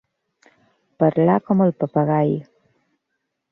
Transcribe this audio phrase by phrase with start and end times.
[1.03, 2.35] Parlar com el papagai.